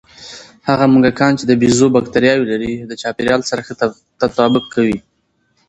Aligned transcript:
هغه 0.67 0.85
موږکان 0.93 1.31
چې 1.39 1.45
د 1.47 1.51
بیزو 1.61 1.87
بکتریاوې 1.95 2.45
لري، 2.51 2.73
د 2.89 2.91
چاپېریال 3.01 3.41
سره 3.49 3.61
ښه 3.67 3.73
تطابق 4.21 4.65
کوي. 4.73 4.97